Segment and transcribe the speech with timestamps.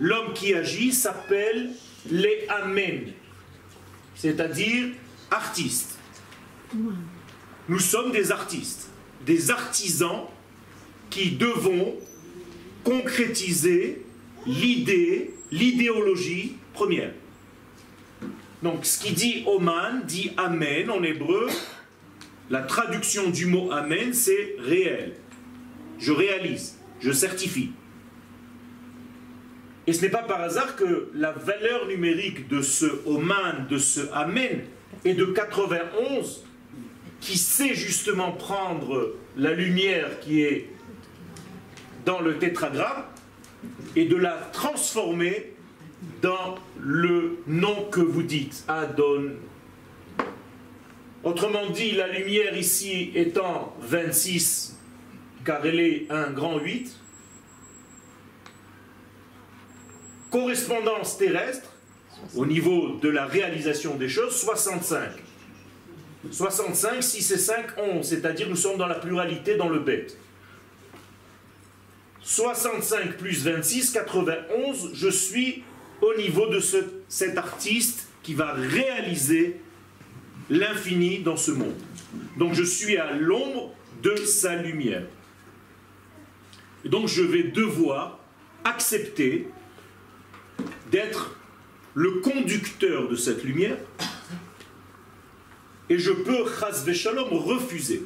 [0.00, 1.70] l'homme qui agit s'appelle
[2.10, 3.12] les Amen,
[4.14, 4.88] c'est-à-dire
[5.30, 5.98] artiste.
[7.68, 8.88] Nous sommes des artistes,
[9.24, 10.24] des artisans
[11.10, 11.94] qui devons
[12.82, 14.02] concrétiser
[14.46, 17.12] l'idée, l'idéologie première.
[18.62, 21.48] Donc ce qui dit Oman dit Amen en hébreu.
[22.50, 25.14] La traduction du mot Amen, c'est réel.
[25.98, 27.72] Je réalise, je certifie.
[29.86, 34.00] Et ce n'est pas par hasard que la valeur numérique de ce Oman, de ce
[34.12, 34.62] Amen,
[35.04, 36.44] est de 91,
[37.20, 40.70] qui sait justement prendre la lumière qui est
[42.06, 43.04] dans le tétragramme
[43.96, 45.52] et de la transformer
[46.22, 49.32] dans le nom que vous dites, Adon.
[51.22, 54.78] Autrement dit, la lumière ici étant 26,
[55.44, 56.94] car elle est un grand 8,
[60.34, 61.70] correspondance terrestre,
[62.34, 65.10] au niveau de la réalisation des choses, 65.
[66.32, 70.18] 65, 6 et 5, 11, c'est-à-dire nous sommes dans la pluralité dans le bête.
[72.22, 75.62] 65 plus 26, 91, je suis
[76.02, 79.60] au niveau de ce, cet artiste qui va réaliser
[80.50, 81.78] l'infini dans ce monde.
[82.38, 85.04] Donc je suis à l'ombre de sa lumière.
[86.84, 88.18] Donc je vais devoir
[88.64, 89.46] accepter
[90.90, 91.36] d'être
[91.94, 93.76] le conducteur de cette lumière
[95.90, 96.44] et je peux,
[96.92, 98.04] chas refuser.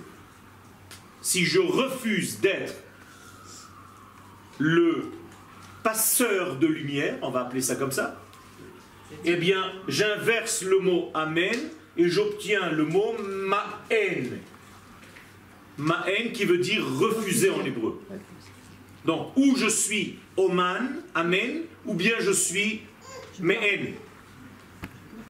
[1.20, 2.74] Si je refuse d'être
[4.58, 5.04] le
[5.82, 8.20] passeur de lumière, on va appeler ça comme ça,
[9.24, 11.58] eh bien, j'inverse le mot Amen
[11.96, 14.38] et j'obtiens le mot Ma'en.
[15.78, 18.00] Ma'en qui veut dire refuser en hébreu.
[19.08, 22.82] Donc, ou je suis Oman, Amen, ou bien je suis
[23.40, 23.94] Me'en.